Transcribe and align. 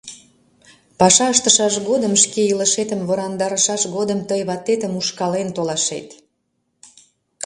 —Паша 0.99 1.25
ыштышаш 1.33 1.73
годым, 1.87 2.13
шке 2.23 2.41
илышетым 2.51 3.01
ворандарышаш 3.07 3.81
годым 3.95 4.19
тый 4.29 4.41
ватетым 4.49 4.93
ушкален 4.99 5.49
толашет. 5.55 6.07